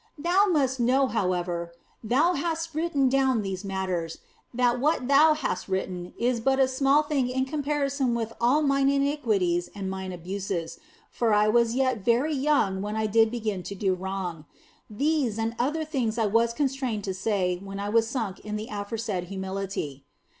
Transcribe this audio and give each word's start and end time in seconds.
Thou 0.17 0.47
must 0.47 0.79
know, 0.79 1.05
however, 1.05 1.71
thou 2.03 2.33
who 2.33 2.41
hast 2.41 2.73
written 2.73 3.07
down 3.07 3.43
these 3.43 3.63
matters, 3.63 4.17
that 4.51 4.79
what 4.79 5.07
thou 5.07 5.35
hast 5.35 5.67
written 5.67 6.15
is 6.17 6.39
but 6.39 6.59
a 6.59 6.67
small 6.67 7.03
thing 7.03 7.29
in 7.29 7.45
comparison 7.45 8.15
with 8.15 8.33
all 8.41 8.63
mine 8.63 8.89
iniquities 8.89 9.69
and 9.75 9.91
mine 9.91 10.11
abuses, 10.11 10.79
for 11.11 11.35
I 11.35 11.49
was 11.49 11.75
yet 11.75 12.03
very 12.03 12.33
young 12.33 12.81
when 12.81 12.95
I 12.95 13.05
did 13.05 13.29
begin 13.29 13.61
to 13.61 13.75
do 13.75 13.93
wrong. 13.93 14.45
These 14.89 15.37
and 15.37 15.53
other 15.59 15.81
like 15.81 15.91
things 15.91 16.17
was 16.17 16.53
I 16.53 16.57
constrained 16.57 17.03
to 17.03 17.13
say 17.13 17.59
when 17.63 17.79
I 17.79 17.89
was 17.89 18.07
sunk 18.07 18.39
in 18.39 18.55
the 18.55 18.69
aforesaid 18.71 19.25
humility. 19.25 20.03